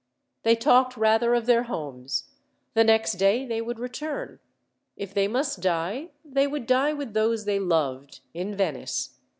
[0.41, 2.31] They talked rather of their homes.
[2.73, 4.39] The next day they would return.
[4.97, 9.19] If they must die, they would die with those they loved, in Venice.